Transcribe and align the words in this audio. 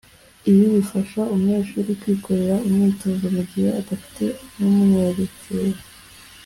ibi 0.49 0.65
bifasha 0.75 1.19
umunyeshuri 1.33 1.89
kwikorera 2.01 2.55
umwitozo 2.67 3.25
mu 3.35 3.43
gihe 3.49 3.69
adafite 3.79 4.23
umwerekera 4.65 5.79